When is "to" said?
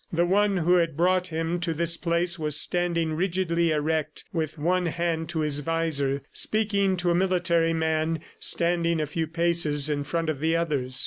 1.59-1.75, 5.29-5.41, 6.97-7.11